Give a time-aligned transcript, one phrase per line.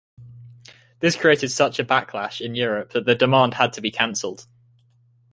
[0.99, 4.47] This created such a backlash in Europe that the demand had to be canceled.